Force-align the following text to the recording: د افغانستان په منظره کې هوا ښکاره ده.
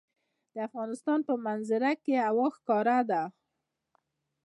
د 0.53 0.55
افغانستان 0.67 1.19
په 1.27 1.33
منظره 1.45 1.91
کې 2.03 2.15
هوا 2.25 2.47
ښکاره 2.55 2.97
ده. 3.09 3.23